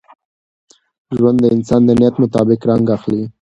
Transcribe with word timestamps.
ژوند 1.17 1.37
د 1.41 1.45
انسان 1.55 1.81
د 1.85 1.89
نیت 1.99 2.15
مطابق 2.23 2.59
رنګ 2.69 2.85
اخلي. 2.97 3.23